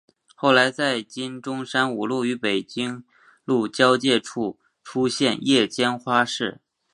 [0.33, 3.03] 后来在今中山五路与北京
[3.45, 6.59] 路交界处出现夜间花市。